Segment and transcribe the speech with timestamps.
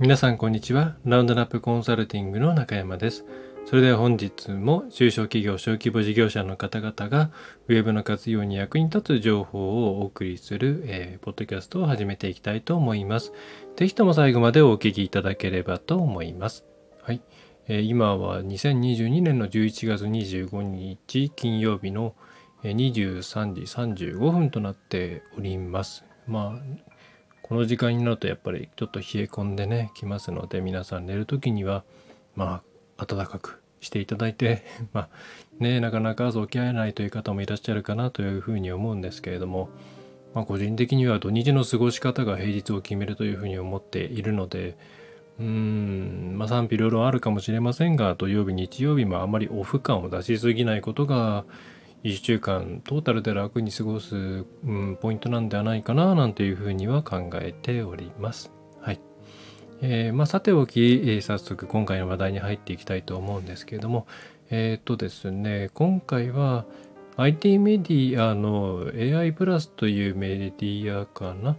[0.00, 0.96] 皆さんこんにちは。
[1.04, 3.26] ラウンドナップコンサルティングの中山です。
[3.66, 7.30] それでは本日も中小企業、小規模事業者の方々が
[7.68, 13.34] ウェブの活用に役に立つ情報をお送りする、えー、ポッドキャストを始めていきたいと思います。
[13.76, 16.64] ぜひとも最後までお聞きいただければと思います。
[17.02, 17.20] はい。
[17.68, 22.14] えー、今は2022年の11月25日金曜日の
[22.62, 23.60] 23時
[24.06, 26.06] 35分となっております。
[26.26, 26.89] まあ
[27.50, 31.82] この時間になるとやっぱりちょっと冷え込んでねきますので皆さん寝る時には
[32.36, 32.62] ま
[32.96, 34.62] あ暖かくしていただいて
[34.94, 35.08] まあ
[35.58, 39.68] ねなかなか朝起きられないという方もいらっしゃるかなというふうに思うんですけれども
[40.32, 44.76] まあ個人的には土日の過ごし方が平日を決めるというふうに思っているので
[45.40, 51.44] うーんまあ賛否両論あるかもしれませんが土曜日日曜日もあまりオフ感を出しすぎないことが
[52.02, 58.50] 1週間トータルで楽に過ごす、うん、ポイントなんではないかななんていうふうには考えております。
[58.80, 59.00] はい。
[59.82, 64.06] えー、まあ、さておき、えー、早速今回の話題に入っていきたいと思うんですけれども、
[64.50, 66.64] えっ、とですね、今回は
[67.18, 71.56] IT メディアの AI プラスというメディアかな、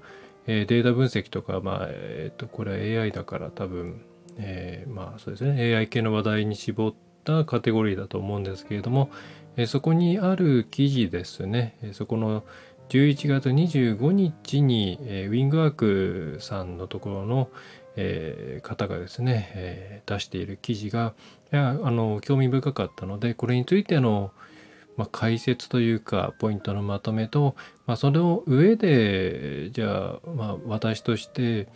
[0.48, 4.02] え、データ分析とか、まあ、えっ、と、これは AI だから多分、
[4.38, 9.12] えまあそうですね、AI 系の話題に絞ったカテゴリーだと思うんですけれども、
[9.58, 12.44] えそこにある記事ですね、えそこの
[12.90, 17.50] 11月25日に、えウィングワークさんのところの、
[17.98, 21.14] え方がですね、え出している記事が
[21.54, 24.32] いやあの興味深かったのでこれについての、
[24.96, 31.68] まあ、解説というかポイントのまとめと、まあ、その上でじゃあ、まあ、私として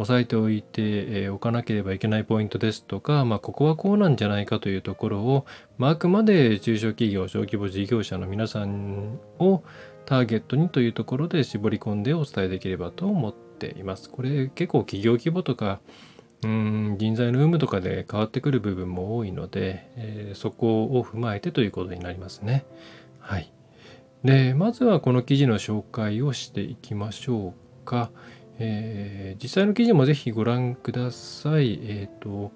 [0.00, 9.62] 押さえておいておかなければいけないポイントですとか、まあ、ここはこうなんじゃないかというところを、まあ、あくまで中小企業小規模事業者の皆さんを
[10.06, 14.08] ターゲットにというところで絞り込んでお伝えできればと思っています。
[14.08, 15.80] これ結構企業規模とか
[16.42, 22.64] うん人材の有無とかで変わってくる部分も多いので、えー、そこを踏まえてということになりますね。
[23.18, 23.52] はい。
[24.24, 28.10] で、まずはこの記事の紹介をしていきましょうか。
[28.62, 31.80] えー、実際の記事もぜひご覧ください。
[31.82, 32.52] えっ、ー、と、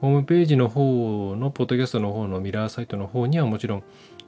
[0.00, 3.82] ホームページの方の、ポッドキャストの方のミラーサイトの方にはもちろん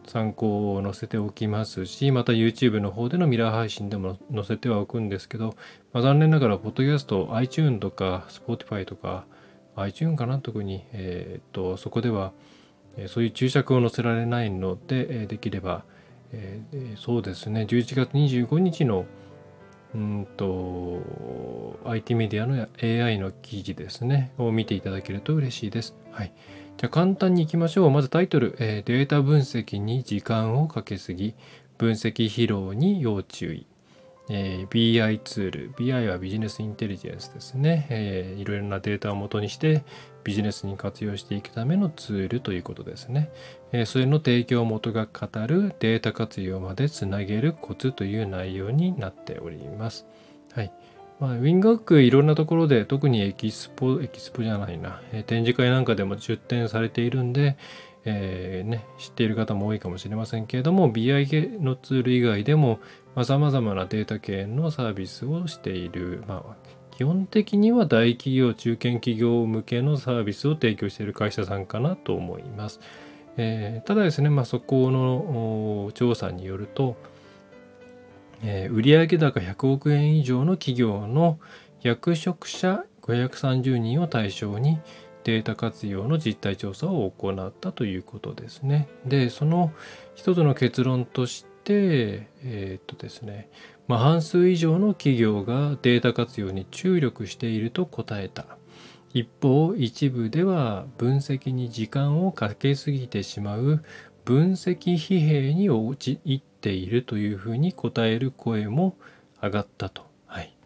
[0.09, 5.55] 参考を載せておきますし、また YouTube の方でのミラー配信でも載せてはおくんですけど、
[5.93, 9.25] まあ、残念ながら、ポッドキャスト、iTune とか Spotify とか、
[9.77, 12.33] iTune かな、特に、えっ、と、そこでは、
[13.07, 15.85] そういう注釈を載せられないので、できれば、
[16.33, 16.61] え
[16.97, 19.07] そうですね、11月25日の
[19.95, 25.95] うんと IT メディアの AI の記事ですねを見ていただけると嬉しいです。
[26.11, 26.33] はい。
[26.77, 27.91] じゃあ簡単にいきましょう。
[27.91, 31.35] まずタイトル、えー、データ分析に時間をかけすぎ、
[31.79, 33.67] 分析疲労に要注意。
[34.31, 35.73] えー、BI ツール。
[35.75, 37.87] BI は business intelligence ですね。
[37.91, 39.85] えー、いろいろなデータを元にして
[40.25, 43.31] ビジネスに活用していくためのツールということですね。
[43.73, 50.07] え、それの提供元が語るデータ活用までつなげるコツという内容になっております。
[50.53, 50.73] はい。
[51.21, 57.57] まあ、ウイングアークいろんなところで特にエキスポ、エキスポじゃないな、え、展示会なんかでも出展されているんで、
[58.05, 62.79] えー、ね、知っている方も多いかもしれませんけれども BI 系のツール以外でも
[63.23, 66.57] さまざ、まなデータ系のサービスをしている、まあ、
[66.97, 72.81] 基本的には大企業中堅企業向けのサービスを提供している会社さんかなと思います。
[73.37, 76.97] えー、ただですね、まあ、そこの調査によると、
[78.45, 81.41] えー、売上高100億円以上の企業の
[81.83, 84.79] 役職者530人を対象に
[85.25, 88.89] データ活用の実態調査を行ったということですね。
[89.05, 89.73] で、その
[90.15, 93.49] 一つの結論として、えー、っとですね、
[93.87, 98.47] まあ、半数以上の企業がデータ活用に注力していると答えた。
[99.13, 103.85] 一方、一部では分析に時間をかけすぎてしまう
[104.25, 108.97] 分析疲弊に陥っているというふうに答える声も
[109.43, 110.03] 上がったと。
[110.27, 110.57] はい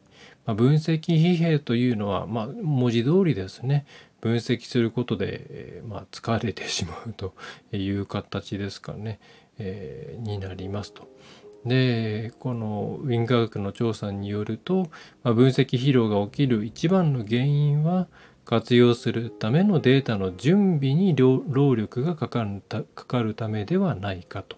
[0.47, 3.85] まあ、分析疲弊というのは、まあ、文字通りですね。
[4.21, 7.35] 分析することで、まあ、疲れてしまうと
[7.73, 9.21] いう形ですかね、
[9.59, 11.09] えー、になりますと。
[11.65, 14.89] でこのウィンガークの調査によると、
[15.23, 18.07] まあ、分析疲労が起きる一番の原因は
[18.45, 22.63] 活用するためのデータの準備に労力がかかる
[22.95, 24.57] かかるためではないかと。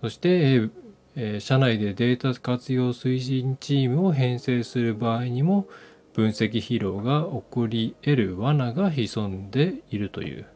[0.00, 0.70] そして、
[1.14, 5.68] えー、社内でデータ活用推進チームを編成する場合にも
[6.14, 10.46] 分析疲労が起こり得る罠が潜んでいるという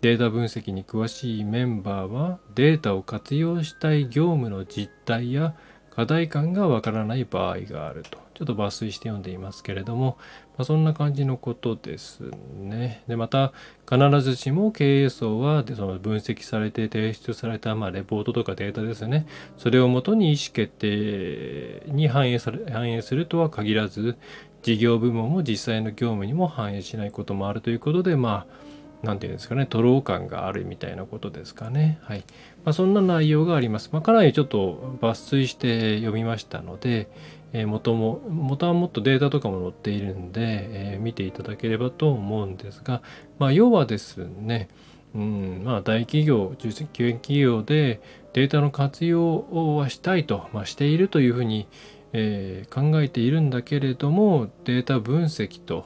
[0.00, 5.54] データ分析に詳しいメンバーはデータを活用したい業務の実態や
[5.90, 10.16] 課題感がわからない場合があるとちょっと抜粋して読んでいますけれども、
[10.56, 12.22] まあ、そんな感じのことです
[12.58, 13.04] ね。
[13.06, 13.52] でまた
[13.86, 19.26] 必ずしも経営層はでその分析されて提出されたまあレポートとかデータですね
[19.58, 24.16] それをもとに意思決定に反映され反映するとは限らず
[24.62, 28.69] 事業部門も実際の業務にも反映しないこともあるということでまあ
[29.02, 31.98] 何て言うんですかね、徒労感があるみたいなことですかね。
[32.02, 32.24] はい。
[32.64, 33.90] まあ、そんな内容があります。
[33.92, 37.08] まあ、かなりちょっと抜粋して読みましたので、
[37.52, 43.02] えー、元も、元はもっとデータとかも載っているんで、えー、見ていただければと思うんですが、
[43.38, 44.68] まあ、要はですね、
[45.14, 48.00] うん、まあ、大企業、中小企業で
[48.32, 51.66] データの活用はしたいと、まあ、しているというふうに、
[52.12, 55.84] えー、考えているんだけれども、データ分析と、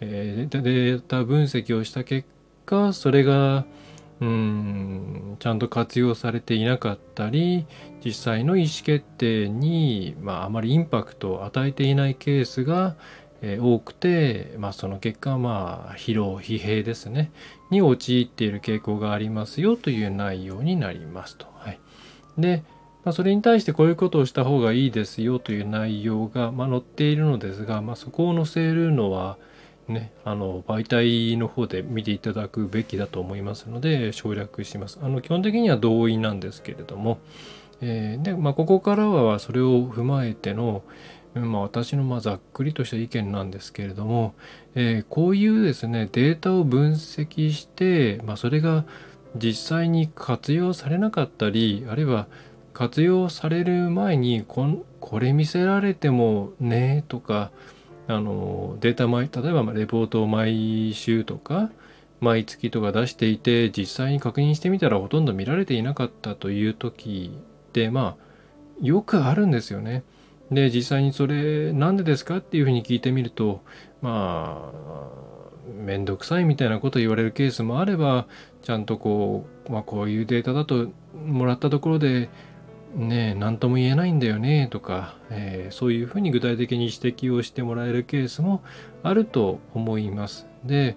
[0.00, 2.26] えー、データ分析をした結
[2.64, 3.64] 果それが
[4.20, 7.66] うんちゃんと活用されていなかったり
[8.04, 12.96] 実際の意思決定に、まあ、あまりインパクトを与えていないケースが、
[13.40, 17.32] えー、多くて、まあ、その結果まあ疲労疲弊ですね
[17.70, 21.46] に陥っている傾向がありますよという内容になりますと。
[21.54, 21.80] はい、
[22.36, 22.62] で、
[23.04, 29.38] まあ、それに対してこういうことをした方がいいですよという内容が、まあ、載っているのですが、まあ、そこを載せるのは
[29.90, 34.98] ね、あの媒体の方で見ていただくべきだと思いますので省略します。
[35.02, 37.18] あの基本的には同意なんですけれども、
[37.80, 40.82] えー、でまあ、ここからはそれを踏まえての、
[41.34, 44.34] まあ、私のまざっくりとした意見なんですけれども、
[44.74, 48.84] えー、こういうですねデータを分析して、まあ、それが
[49.36, 52.26] 実際に活用されなかったりあるいは
[52.72, 57.50] 活用される前にここれ見せられてもねとか
[58.10, 61.70] あのデータ毎例えばレポートを毎週とか
[62.20, 68.24] 毎月とか出していて実際に確認してみたらほとんど見られていなかったという時ってまあ
[68.82, 70.02] よくあるんですよね。
[70.50, 73.62] で実際にそれなんでですかっていうふうに聞いてみると
[74.02, 75.30] まあ
[75.72, 78.26] 面倒くさいみたいなこと言われるケースもあれば
[78.62, 80.88] ちゃんとこう、まあ、こういうデータだと
[81.24, 82.28] もらったところで
[82.94, 88.62] ね何とも言えないんだよねとか、えー、そういうふうに具体的に指摘をしてもらえるケースも
[89.02, 90.46] あると思います。
[90.64, 90.96] で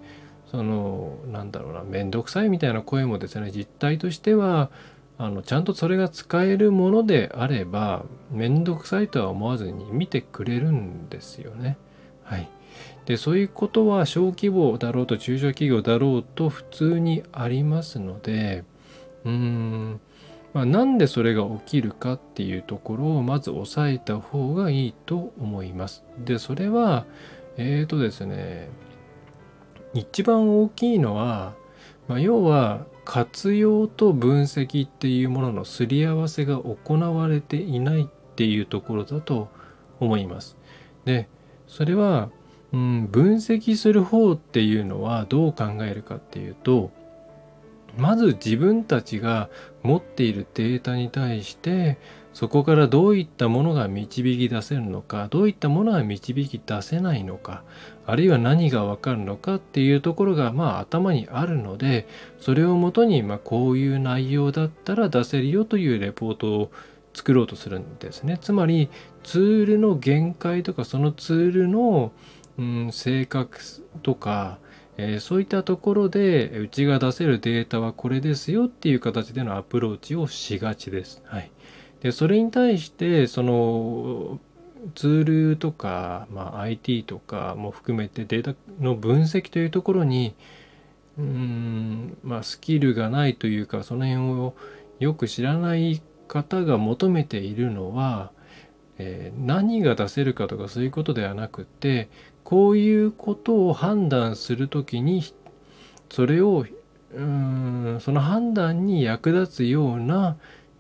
[0.50, 4.70] そのなんだろうな面倒くさいみたいな声もですね実態としては
[5.18, 11.78] あのちゃんとそれが使えるものであれば面倒くさいとは思わずに見てくれるんですよね。
[12.24, 12.50] はい、
[13.06, 18.64] でそういうことは小規模だろうと中小企業だろうと普通にありますので
[19.26, 20.02] うーん
[20.54, 26.04] まあ、なんでそれが起きるかっていうところをまず押さえた方がいいと思います。
[26.18, 27.06] で、それは、
[27.58, 28.70] えっ、ー、とですね、
[29.94, 31.54] 一番大きいのは、
[32.08, 39.50] まあ、要は活用と分析っていうもののすり合わせが行われていないっていうところだと
[40.00, 40.58] 思います。
[41.06, 41.28] で、
[41.68, 42.30] それは、
[42.72, 46.92] うん、分析する方っていうのはどう考えるかっていうと、
[47.98, 49.50] まず自分たちが
[49.84, 51.98] 持っているデータに対して
[52.34, 57.64] そこからどういったものが導き出せるのかどういったものが導き出せないのか
[58.08, 62.08] あるいは何がわかるのかっていうところがまあ頭にあるので
[62.40, 66.72] それをもとにまあこういう内容だったら出せるよというレポートを
[67.14, 68.40] 作ろうとするんですね。
[68.42, 68.90] つまり
[69.24, 72.12] ツールの限界とかそのツールの、
[72.58, 73.60] うん、性格
[74.02, 74.58] とか
[74.98, 81.22] えー、そういったところでうちが出せるデータはこれですよっていう形でのアプローチをしがちです。
[81.26, 81.52] はい、
[82.02, 84.40] でそれに対してその
[84.96, 90.36] ツールとか、まあ、IT とかも含めてデータの分析というところに
[91.18, 94.56] うん、まあ、スキルがないというかその辺を
[95.00, 98.32] よく知らない方が求めているのは、
[98.98, 102.10] えー、何が出せるかとかそういうことではなくて
[102.44, 105.24] こういうことを判断するときに
[106.10, 106.66] それを
[107.14, 110.38] うんその判断に役立つような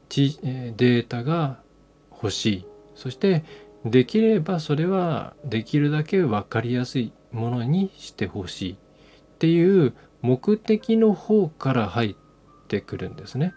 [0.10, 1.60] データが
[2.12, 2.66] 欲しい
[2.96, 3.44] そして
[3.86, 8.78] できればそれはできるだけ分かりやすいものにしてほしいっ
[9.40, 12.16] ていう目的の方から入っ
[12.68, 13.54] てくるんですね。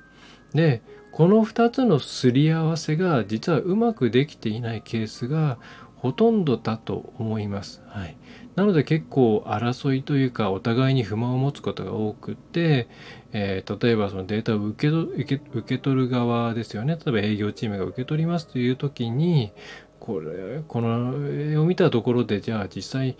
[0.52, 0.82] で
[1.12, 5.58] この2つのすり合わせが実はうまくできていないケースが
[5.96, 7.82] ほとんどだと思います。
[7.88, 8.16] はい、
[8.54, 12.88] なので結構争いというかお互いに不満を持つことが多くて、
[13.32, 16.96] えー、例えばそのデータを受け受け取る側ですよね。
[16.96, 19.52] 例えば営業チームが受け取りますという時に
[19.98, 23.16] これこの絵を見たところでじゃあ実際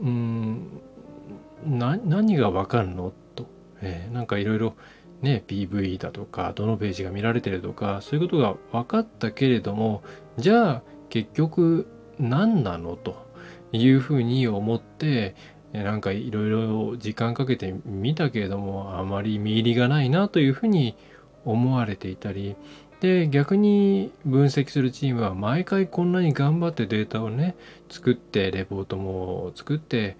[0.00, 0.80] うん
[1.66, 3.46] 何が分かるのと、
[3.80, 4.74] えー、なんかいろいろ
[5.20, 10.02] ね PV だとかどのページが見られてるとかそういうことが分かったけれども
[10.38, 11.86] じゃあ結局
[12.18, 12.96] 何なの？
[12.96, 13.26] と
[13.72, 15.34] いうふうに思って
[15.72, 20.94] なんかいろいろ時間かけてみたけれどもあまり見入りがないなというふうに
[21.44, 22.56] 思われていたり
[23.00, 27.56] で逆に分析するチームは毎回こんなに頑張ってデータをね
[27.90, 30.16] 作ってレポートも作って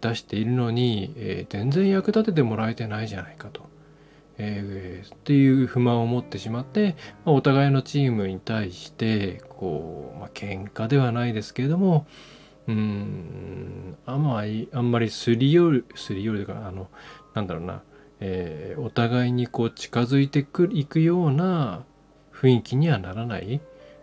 [0.00, 3.62] 出しているのに、えー、全然役立ててもらえてないじゃないかと。
[4.38, 12.06] えー、っていう不満を持ってしまって、まあ、お互いのチームに対してこう、まあ、喧嘩ではないですけれども
[12.68, 16.88] うんあんまりあんまりすり寄るすり寄るというかあの
[17.34, 17.82] なんだろうな、
[18.20, 21.84] えー、お互いにこう近づいてくいくような
[22.32, 23.60] 雰囲気にはならない、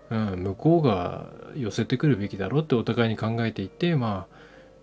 [0.09, 4.33] うん、向こうが寄せてくるべきだろうってお互いに考えていてまあ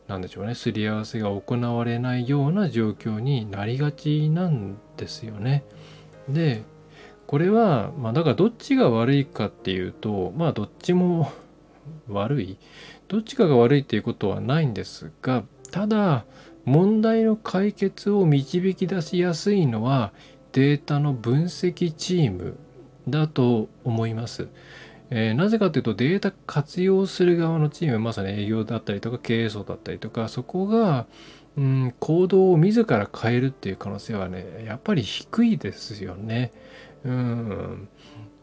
[0.09, 5.65] なんでしょうねすり合わせが行われないような状況になりがちなんですよね。
[6.29, 6.63] で
[7.31, 11.31] これはまあだからどっちが悪いかっていうとまあどっちも
[12.11, 12.59] 悪い？
[13.07, 16.25] どっちかが悪いっていうことはないんですがただ
[16.65, 20.13] 問題の解決を導き出しやすいのは
[20.51, 22.57] データの分析チーム
[23.09, 24.49] だと思います。
[25.11, 31.07] えー、なぜかというとデータ活用する側のチームまさに営業だったりとか経営層だったりとかそこが、
[31.57, 36.51] うん、行動を自ら変えるっていう可能性はねやっぱり低いですよね。
[37.05, 37.89] うん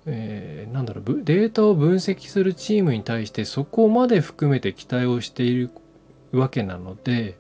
[0.06, 5.70] えー、なんだろうデータを分析するチームに対してそこまで含めて期待をしている
[6.32, 7.38] わけなので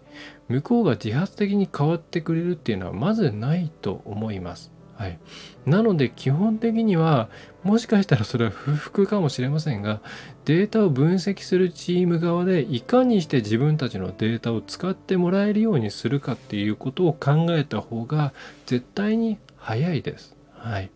[0.49, 4.71] 向こうが自発的に変わってくれるっていうのはまずないと思います。
[4.95, 5.19] はい、
[5.67, 7.29] なので基本的には
[7.63, 10.01] もしかしたらそれは不服かもしれませんが
[10.45, 18.33] データを分析するチーム側でいかにして自分たちのデータを使ってもらえるようにするかっていうことを考えた方が
[18.65, 20.35] 絶対に早いです。
[20.55, 20.89] はい、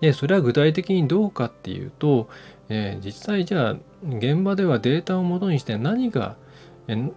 [0.00, 2.28] でそれは具体的にどうかっていうと、
[2.68, 6.36] えー、実際じゃあ現場ではデータをもとにして何が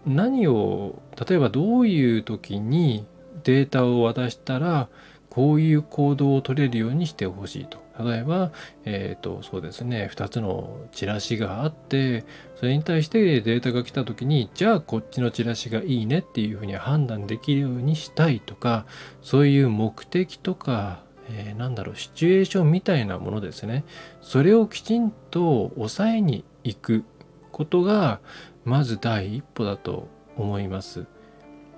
[0.05, 3.05] 何を例えばどういう時に
[3.43, 4.89] データを渡したら
[5.29, 7.79] こういう行動を取れるようにしてほしいと。
[8.03, 8.51] 例えば、
[8.83, 12.25] えっ、ー、と、そうですね、2つのチラシがあって、
[12.57, 18.85] それに対してデータが来た時に、じゃあこっちのチラシがいいねっていうふうに判断できるようにしたいとか、
[19.21, 23.83] そういう目的とか、えー、なんだろう、シチュエーションみたいなものですね。
[24.21, 27.03] それをきちんと抑えに行く
[27.51, 28.19] ことが、
[28.65, 30.07] まず第一歩だと
[30.37, 31.05] 思います。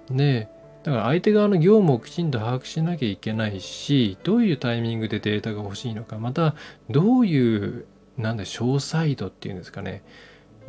[0.10, 0.50] で、
[0.84, 6.56] だから相手側の業務をきちんと把握しなきゃいけないし、どういうタイミングでデータが欲しいのか、また
[6.90, 7.86] どういう、
[8.18, 10.04] なんだ、詳細度っていうんですかね、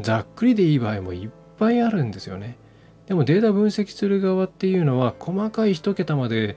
[0.00, 2.56] ざっくりでいい場合もいっぱいあるんですよね。
[3.06, 6.56] でもデータ分析する側っていうのは細かい一桁まで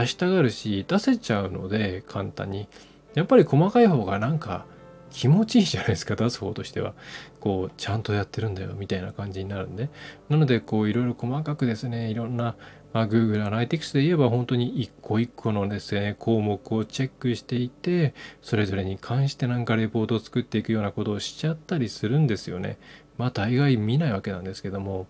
[0.00, 2.68] 出したがるし、出せちゃうので簡単に。
[3.14, 4.66] やっぱり細かい方がなんか
[5.10, 6.92] 気持ちいいじゃないですか 出す方としては
[7.40, 9.88] こうちゃんとやってるんだよみたいな感じになるんで
[10.28, 12.54] なのでこういろいろ細かくですねいろんな
[12.92, 22.78] まあ、Google Analytics で言えば本当に一個一個のですね、項目をチェックしていて、それぞれに関してなんかレポートを作っていくようなことをしちゃったりするんですよね。
[23.18, 25.08] まあ大概見ないわけなんですけども、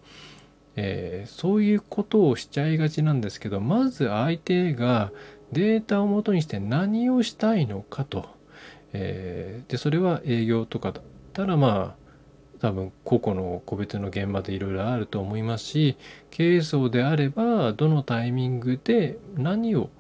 [0.77, 5.11] えー、そういうことをしちゃいがちなんですけど、まず相手が
[5.53, 8.29] データをもとにして何をしたいのかと。
[8.93, 11.03] えー、で、それは営業とかだっ
[11.33, 12.07] たらまあ、
[12.59, 15.97] 多分個々の個別の現場でいろいろあると思いますし
[16.31, 19.91] 経営層であればどのタイミングで何を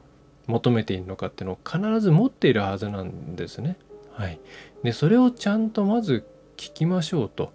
[0.47, 3.76] 求めているのかっていうのを必ず持っているはずなんですね。
[4.12, 4.38] はい、
[4.85, 6.25] でそれをちゃんとまず
[6.56, 7.52] 聞きましょうと。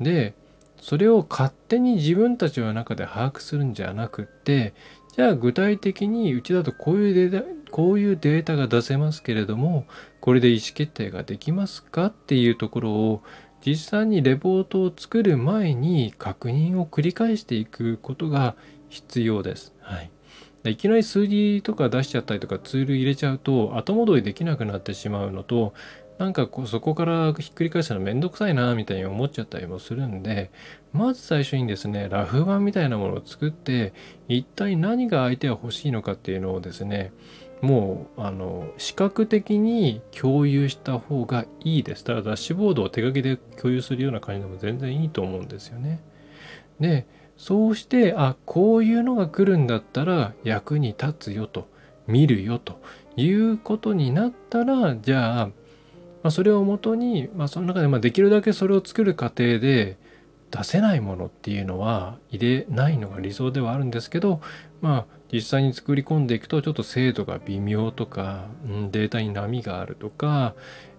[0.00, 0.34] で
[0.82, 4.74] それを勝手に自分たちの中で把握するんじゃなくって
[5.14, 9.86] じゃあ具体的にうちだとこういうデータこういうデータが出せますけれども
[10.20, 13.22] これで意思決定ができますかっていうところを
[13.64, 18.56] 実際にレポートを作る前に確認を繰り返していくことが
[18.88, 19.72] 必要です。
[19.80, 20.10] はい、
[20.64, 25.74] いきなり数字とか出しちゃったりとかツール入れちゃうと後戻りできなくなってしまうのと
[26.22, 30.52] なんかこうそこからひっくり返すのめんどくさいなみたいに思っちゃったりもするんで
[30.92, 33.92] まず最初にですねラフ版みたいなものを作って
[34.28, 37.12] 一体何が相手は欲しいのかっていうのをですね
[37.60, 42.04] もうあの視覚的に共有した方がいいです。
[42.04, 46.00] ただダッシュボードを手書きで共有するような感じでも全然いいと思うんですよね。
[46.80, 51.68] で、そうして、あ、こういうのが来るんだったら役に立つよと、
[52.08, 52.80] 見るよと
[53.16, 55.50] いうことになったら、じゃあ、
[56.22, 59.96] まあ、それをもとに、まあ、その中でまできるだけそれを作る過程で
[60.52, 64.40] 出せないものっていうのは入れないのが理想ではあるんですけど、
[64.82, 70.54] まあ、実際に作り込んでいくとちょっと精度が微妙とか、うん、データに波があるとか、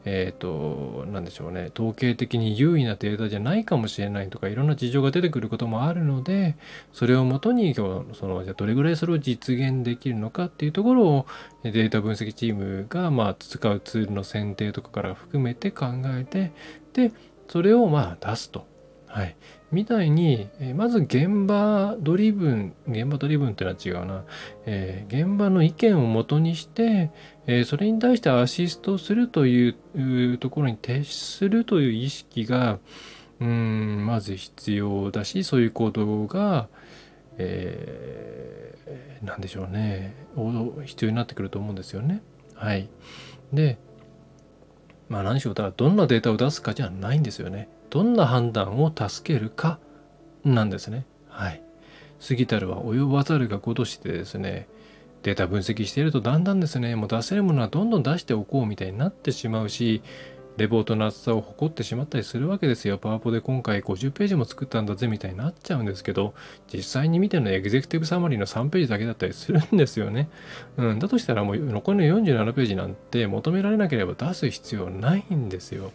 [0.06, 6.58] えっ、ー、と何でしょうね統計的に優位なデータじゃないかもしれないとかいろんな事情が出てくることもあるので
[6.92, 11.26] それをもとにそのじゃどれぐらいそれを実現できるのかっていうところを
[11.64, 16.52] データ分析チームがまあ使うツールの選定とかから含めて考えて
[16.94, 17.14] で
[17.48, 18.73] それをまあ出すと。
[19.14, 19.36] はい、
[19.72, 24.24] みたいに、えまず現場ドリブン現場ドリブンっていうのは違うな、
[24.66, 27.12] えー、現場の意見をもとにして、
[27.46, 32.80] えー、それに対してアシストするというところに徹するという意識が
[33.40, 36.68] うんまず必要だしそういう行動が、
[37.38, 40.16] えー、何でしょうね
[40.86, 42.24] 必要になってくると思うんですよね。
[42.56, 42.90] はい、
[43.54, 43.78] で
[45.08, 47.70] まあ何しろだどんなデータを出すかじゃないんですよね。
[47.94, 49.78] どんな判断を助けるか
[50.44, 51.06] なんですね。
[51.30, 51.62] はい。
[52.28, 54.68] 過ぎたるは及ばざるがごとしてですね、
[55.22, 60.02] データ分析しているとだんだんですね、もう出せるものはどんどん出しておこうみたいになってしまうし、
[60.58, 62.98] レポートの厚さを誇ってしまったりするわけですよ。
[62.98, 66.34] パワポで今回50ページも作ったんだぜみたいになっちゃうんですけど、
[66.74, 70.30] 実際に見てるのはエグゼクティブサマリーの3ページだけだったりするんですよね。
[70.78, 75.92] うん、だとしたらもう残りの47ページなんて求められなければ出す必要ないんですよ。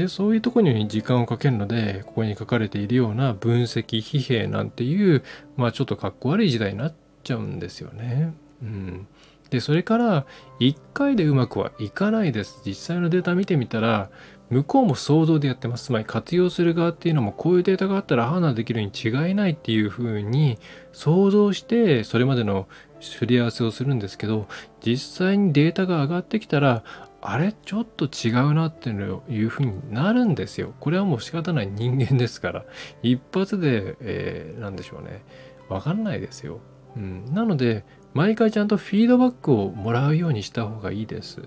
[0.00, 5.22] で、そういうところに時間をかけるので、ここに書かれているような分析疲弊なんていう、
[5.58, 8.32] まあちょっとかっこ悪い時代になっちゃうんですよね。
[8.62, 9.06] うん。
[9.50, 10.24] で、それから
[10.58, 12.62] 1回でうまくはいかないです。
[12.64, 14.08] 実際のデータ見てみたら、
[14.48, 15.84] 向こうも想像でやってます。
[15.84, 20.58] つまり活用する側っていうのもこういうデータがあったら判断できるに違いないっていうふうに
[20.92, 22.66] 想像してそれまでの
[23.00, 24.48] すり合わせをするんですけど
[24.84, 26.82] 実際にデータが上がってきたら
[27.22, 27.52] あれ？
[27.52, 30.72] ちょっと違うなっていうふうになるんですよ。
[30.80, 32.64] これはもう仕方ない人間ですから
[33.02, 35.22] 一発で、えー、でしょうね
[35.68, 36.60] わかんないですよ。
[36.96, 37.84] うん、なので
[38.14, 41.42] 毎回ちゃんとフィードバックをもらうようにした方がいいです。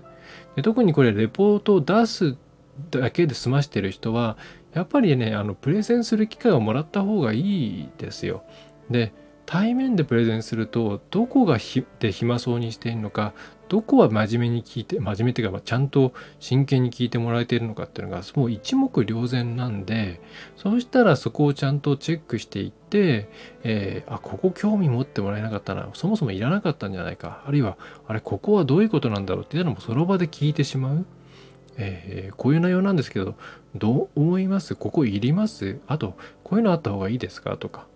[0.56, 2.36] で特にこれレポートを出す
[2.90, 4.36] だけで済ましてる人は
[4.72, 8.44] やっぱりねあのプレゼンする機会をもらった方がいいですよ。
[8.90, 9.12] で
[9.46, 13.34] 対面でプレゼンするとどこがひで暇そうにしているのか
[13.74, 20.20] どこは真面目に聞いて真面目っていうかちゃんと真剣に聞いてもらえているのかっていうのがもう一目瞭然なんで
[20.56, 23.28] そうしたらそこをちゃんとチェックしていって、
[23.64, 31.04] えー、あここ興味持ってもらえなかったなそもそもいらなかったんじゃないかあるいはあれここはどういうことなんだろうっていうのもその場で聞いてしまう。
[31.76, 33.34] えー、こういう内容なんですけど
[33.74, 34.76] どう思います？
[34.76, 35.80] ここいります？
[35.88, 37.56] あとこういうのあった方がいいですか？
[37.56, 37.88] とか。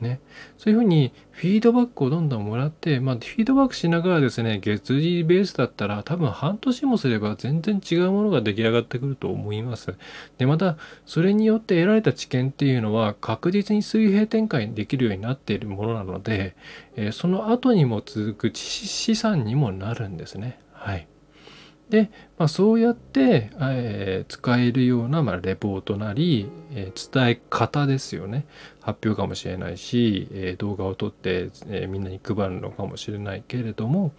[0.00, 0.20] ね、
[0.56, 9.94] そういうふうにフィードバックをどんどんもらって、まあ、フィードバックしながらですね、月次ベースだったら多分半年もすれば全然違うものが出来上がってくると思います。
[10.38, 16.56] で、また、それによって得られた知見っていうのは確実に水平展開できるようになっているものなので、
[16.96, 20.58] えー、その後にも続く資産にもなるんですね。
[20.72, 21.06] はい。
[21.90, 28.46] で、まあ、そうやって、えー、使えるような、まあ、レポートなり、えー、伝え方ですよね
[28.80, 34.12] 発表かもしれないし、えー、動画を撮って、えみんなに配るのかもしれないけれども、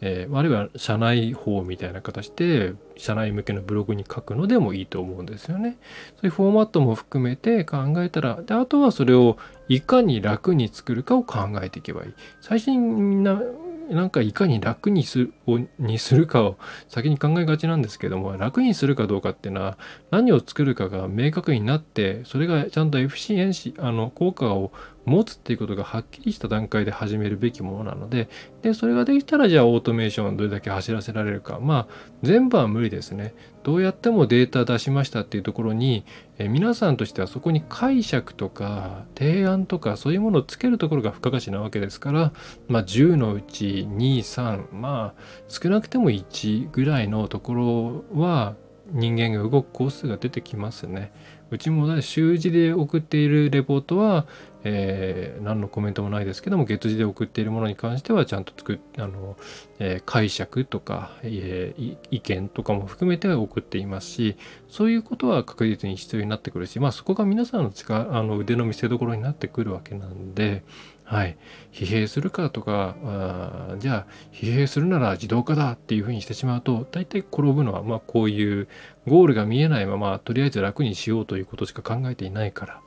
[0.00, 5.76] えあるいは社内法みたいな形で社内向けのブログに書くのでもいいと思うんですよね。
[6.16, 12.12] そういうフォーマットも含めて考えたらであとはそれをいかに楽に作るかを考えていけばいい。
[12.40, 13.40] 最初にみんな
[13.88, 15.30] なんかいかに楽にす
[15.78, 19.78] にするかを先に考えがちなんですけども楽にするかどうかっていうのは
[20.10, 24.72] 何を作るかが明確になってそれがちゃんと FC 遠視あの効果を
[25.04, 28.28] 持つっていうことがはっきりした段階で始めるべきものなので
[28.62, 31.58] でそれができたらじゃあオートメーションをどれだけ走らせられるか。
[31.60, 33.34] まあ全部は無理ですね。
[33.68, 36.06] どうやってもデータ出しましたっていうところに
[36.38, 42.32] え皆さんとしてはそこに解釈とか提案とかそういうものをつけるところが不可欠なわけですから、
[42.66, 48.56] まあ、10のうち23まあ少なくても1ぐらいのところは
[48.90, 51.12] 人間が動くコースが出てきますね。
[51.50, 54.26] うちも習字で送っているレポートは、
[54.64, 59.36] えー、何のコメントもないですけども月次で送っているものに関してはちゃんと作あの、
[59.78, 64.36] えー、解釈とか、えー、意見とかも含めて送っていますし
[64.68, 70.64] そういうことは確実に必要になってくるしまあそこが皆さんの力あの腕の見せ所になってくるわけなんで、
[71.04, 71.38] はい、
[71.72, 78.68] 疲弊するかとかあじゃあ疲弊するなら自動化だっていうふうにしてしまうと大体転ぶのはまあこういう
[79.08, 82.80] ゴールが見えないままとりあえず楽にしようということしか考えていないから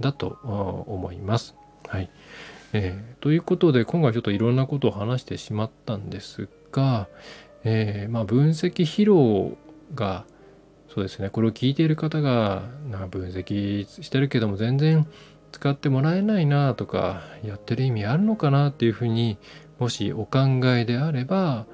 [0.00, 0.38] だと
[0.86, 1.54] 思います。
[1.86, 2.10] はい。
[2.72, 7.08] えー、ということで今回ちょっといろんなことを話してしまったんですが、
[7.64, 9.56] えー、まあ、分析疲労
[9.94, 10.24] が
[10.88, 15.06] そうですねこれを聞いている方がな分析してるけども全然
[15.52, 19.38] 使ってもらえないなとかやってる意味あるのかなっていうふうに
[19.78, 21.66] もしお考えであれば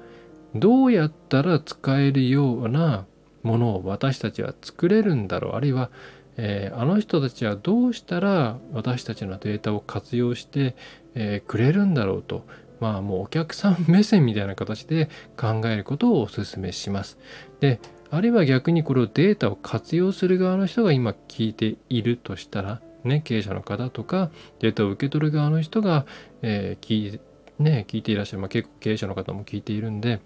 [0.55, 3.05] どうやったら使えるような
[3.43, 5.55] ものを私たちは作れるんだろう。
[5.55, 5.89] あるいは、
[6.37, 10.75] えー、あの人たちはどうしたら私たちのデータを活用して、
[11.15, 12.45] えー、くれるんだろうと。
[12.79, 17.17] まあもうお客さん目線みたいな形で考えることをお勧めします。
[17.59, 17.79] で
[18.11, 26.05] あるいは逆にこれをデータを活用する側の人が今聞いているとしたらね、経営者の方とかデータを受け取る側の人が、
[26.41, 27.19] えー、聞い
[27.59, 30.19] ね、聞いていらっしゃる、まあ、結構経営者の方も聞いているんで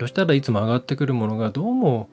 [0.00, 2.08] そしたらいつも上がってくるものがどうも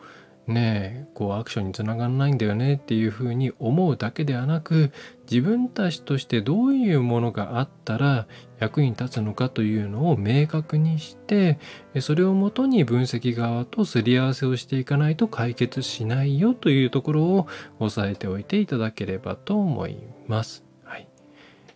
[0.48, 4.92] ねこうアクションにつながらないんだよねっていうふうに思うだけではなく
[5.30, 8.28] 自分たちとしてどういうものがあったら
[8.60, 11.60] 役に立つのかというのを明確にして
[12.00, 17.48] それをもとに分析側とすり合わせをしていかないと解決しないよというところを
[17.80, 20.64] 押さえておいていただければと思います。
[20.84, 21.08] はい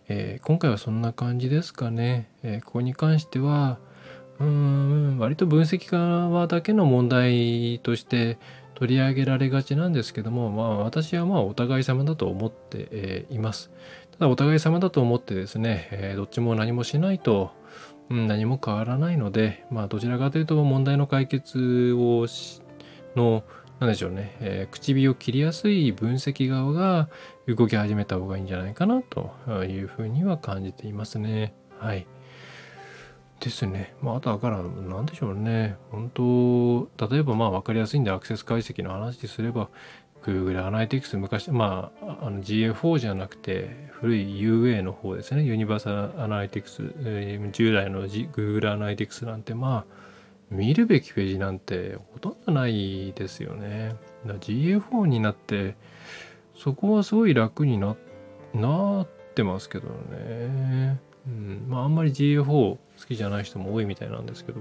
[0.08, 2.30] えー、今回はそんな感じですかね。
[2.42, 3.78] えー、ここに関しては
[4.38, 8.38] うん割と分析側だけの問題として
[8.74, 13.70] 取り上げられがちなんですけども、まあ、私はまあお互い様だと思って、えー、います。
[14.12, 17.52] ただお互い様だと思ってですね、えー、どっちも何もしないと、
[18.10, 22.26] うん、何も変わらないので、まあ、どちらかというと問題の解決を
[23.16, 23.44] の
[23.80, 27.08] 何でしょうね、えー、唇を切りやすい分析側が
[27.46, 29.30] 動き始めた方がいいんじゃないかなと
[29.64, 31.54] いうふうには感じていますね。
[31.78, 32.06] はい。
[33.40, 33.94] ですね。
[34.00, 35.76] まあ、あとはから何でしょうね。
[35.90, 36.10] 本
[36.98, 39.68] 当、例えばまあ分かりやすいんでアクセス解析の話ですれば、
[40.22, 45.44] Google アナリティクス昔、まあ、あの GA4 じゃなくて古い UA の方ですね。
[45.44, 49.96] ユニバーサルアナリティクス、えー、従来の、G、Google アナリティクスなんてまあ、
[50.50, 53.94] 見るべきページなんてほとんどないですよね。
[54.26, 55.76] GA4 になって、
[56.56, 57.96] そこはすごい楽にな
[58.54, 61.00] なってますけどね。
[61.26, 64.60] うん、まああんまり GA4 好きじゃない人も多いみたいなんですけど、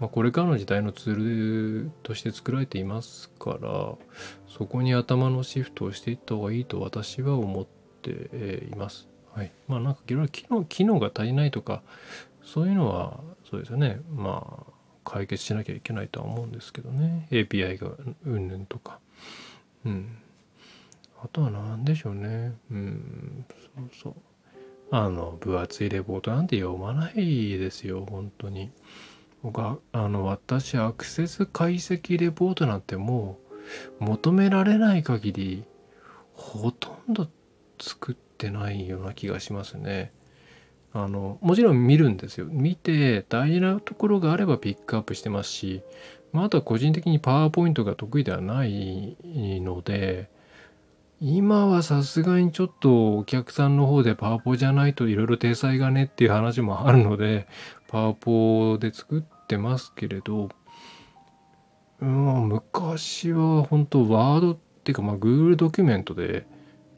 [0.00, 3.94] まあ、これからの時代のツールとして作られていますから
[4.48, 7.66] そこに頭のシフトをしていった方がいいと私は思っ
[8.02, 9.08] ています。
[9.32, 11.82] はい、まあなんかいろいろ機能機能が足りないとか
[12.42, 14.00] そういうのはそうですよね。
[14.14, 14.72] まあ
[15.04, 17.28] 解決しなきゃいけないとは思うんですけどね。
[17.30, 17.90] API が
[18.24, 18.98] うんぬんとか。
[19.84, 20.18] うん。
[21.22, 22.54] あとは何でしょうね。
[22.70, 23.44] うん。
[23.76, 24.14] そうそう。
[24.90, 28.70] あの分厚いレポートなんて読まないですよ本当に。
[29.42, 33.38] 僕はあの私アクセス解析レポートなんても
[34.00, 35.64] う求められない限り
[36.32, 37.28] ほとんど
[37.80, 40.12] 作ってないような気がしますね。
[40.92, 42.46] あのもちろん見るんですよ。
[42.46, 45.82] 見て大事なところがあればピックアップしてますし、
[46.32, 49.16] まあ、あとは個人的にパワーポイントが得意ではない
[49.60, 50.30] ので
[51.20, 57.46] 今はさすがにちょっとお客さんの方でパワポじゃないといろいろ体裁がねっていう話もあるので、
[57.88, 60.50] パワポで作ってますけれど、
[62.00, 66.46] うん、昔は本当ワードっていうかまあ Google ドキュメントで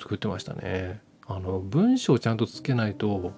[0.01, 1.01] 作ってましたね。
[1.29, 3.33] あの文章をちゃんとつけないと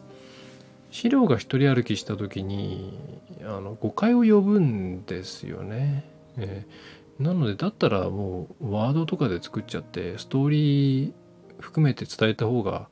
[0.90, 2.99] 資料が一人歩きした時に
[3.43, 6.05] あの誤解を呼ぶんですよね。
[6.38, 11.12] えーなのでだったらもうワードとかで作っちゃってストーリー
[11.61, 12.88] 含めて伝えた方が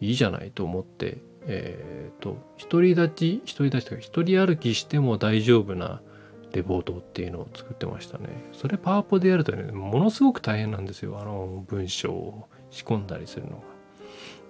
[0.00, 2.38] いいじゃないと思ってえっ、ー、と
[2.70, 6.00] 独り立ち独り立ちとか一人歩きしても大丈夫な
[6.52, 8.28] レポートっていうのを作ってましたね。
[8.52, 13.56] それパワポでやるとねものすごく大変なんですよあの文章を仕込んだりするのが。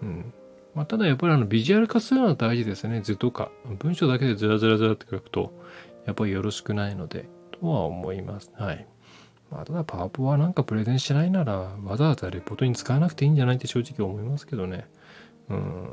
[0.02, 0.34] うん
[0.74, 5.52] まあ、ただやっぱりあのビジュアル化するのは大事ですね図とか文章だけでずらずらずらって書くと
[6.04, 8.52] やっぱりよろしくないのでとは思います。
[8.56, 8.86] はい。
[9.54, 14.88] まあ、ただパワポはなんかプレゼンしないならわざわざレポートに使わなくていいんじゃないって正直思いますけどね。
[15.48, 15.88] うん。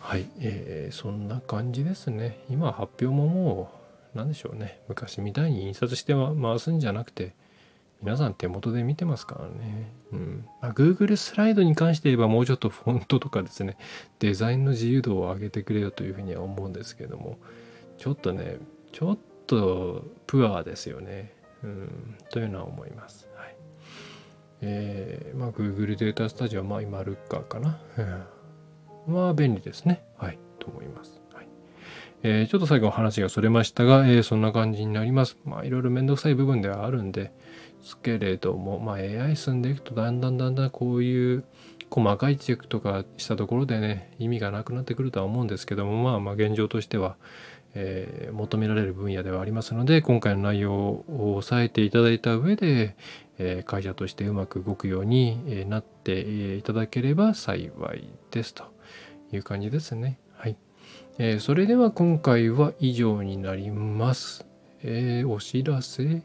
[0.00, 2.38] はい、えー、そんな感じですね。
[2.48, 3.70] 今発表もも
[4.14, 4.80] う、なんでしょうね。
[4.88, 7.34] 昔みたいに印刷して回すんじゃなくて、
[8.00, 9.92] 皆さん手元で見てますからね。
[10.12, 10.46] うん。
[10.62, 13.76] まあ、Google スライドに関して言えばもうちょっとフォントとかですね、
[14.18, 17.36] デザインの自由度を上げてくれよというふうには思うんですけども、
[17.98, 18.56] ちょっとね、
[18.92, 21.34] ちょっとプアですよね。
[21.62, 23.28] うん、というのは思います。
[23.34, 23.56] はい。
[24.60, 27.78] えー、まあ Google データスタジオはまあ今ルッカーかな。
[29.06, 30.04] まあ便利ですね。
[30.16, 30.38] はい。
[30.58, 31.20] と思います。
[31.32, 31.48] はい。
[32.22, 35.38] えー、ちょっと最後話がそれましたが、えー、そんな感じになります。
[35.44, 37.32] まあいろいろめんどくさい部分ではあるんで、
[37.86, 41.44] すけれども、まあ AI 進んでいくとだんだんだんだんこういう
[41.88, 47.16] 細かいチェックとかしたところでね、意味がなくなってくるとは思うんですけども、まあまあ現状としては、
[47.78, 52.96] えー、求められる分野ではありますので今回の内容を押さえていただいた上で、
[53.38, 58.64] えー、会社としてうまく動くようになっていただければ幸いですと
[59.30, 60.18] いう感じですね。
[60.36, 60.56] はい。
[61.18, 64.46] えー、それでは今回は以上になります。
[64.82, 66.22] え、お知らせ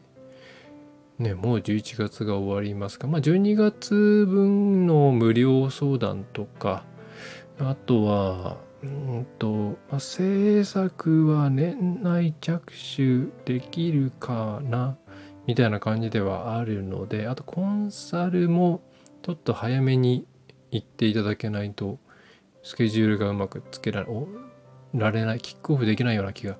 [1.18, 6.84] ね、もう11月が終わりますが、まあ、12月分の無料相談とか、
[7.58, 14.96] あとは、うんと、まあ、制作は年内着手できるかな、
[15.46, 18.82] みたいな感じではあるので、あとコンサルも
[19.22, 20.26] ちょっと早めに
[20.70, 21.98] 行っていただけないと、
[22.62, 24.04] スケジュールがうまくつけら
[25.10, 26.56] れない、キックオフできないような気が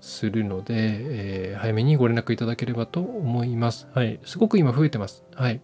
[0.00, 3.88] するので、えー、早めにご連絡いただければと思います。
[3.94, 4.18] はい。
[4.24, 5.24] すごく今増えてます。
[5.34, 5.60] はい。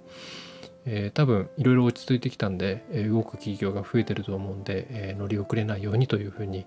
[0.91, 6.67] えー、多分いろいろ落ち着いてきたんで、えー、動く企業が増えてると思うんで、え乗り遅れないようにというふうに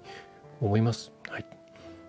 [0.62, 1.12] 思います。
[1.28, 1.46] はい。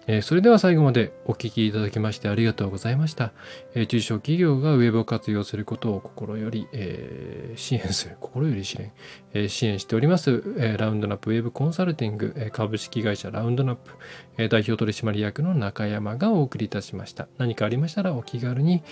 [0.08, 3.32] え、それでは最後までお聞きいただきましてありがとうございました。
[3.74, 8.92] え、中小企業がウェブを活用することを心より、え、支援する、心より支援、
[9.32, 13.92] え支援しております、えラウンドナップウェブコンサルティング、え株式会社ラウンドナップ、
[14.38, 17.28] え代表取締役の中山がお送りいたしました。
[17.38, 18.82] 何かありましたらお気軽に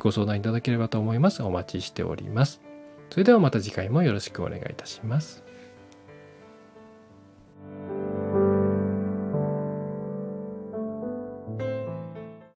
[0.00, 1.42] ご相談いただければと思います。
[1.42, 2.67] お待ちしております。
[3.10, 5.42] それではまた次回もよろしくお願いいたします。